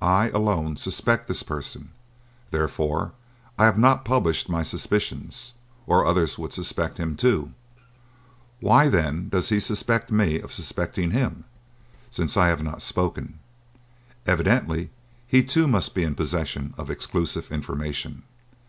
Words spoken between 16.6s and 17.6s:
of exclusive